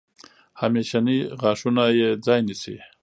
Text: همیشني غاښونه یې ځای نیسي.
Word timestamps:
همیشني 0.61 1.17
غاښونه 1.39 1.83
یې 1.99 2.09
ځای 2.25 2.39
نیسي. 2.47 2.77